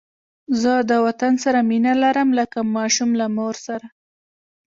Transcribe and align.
زه 0.61 0.73
د 0.89 0.91
وطن 1.05 1.33
سره 1.43 1.59
مینه 1.69 1.93
لرم 2.03 2.29
لکه 2.39 2.59
ماشوم 2.75 3.09
له 3.19 3.25
مور 3.35 3.55
سره 3.65 3.85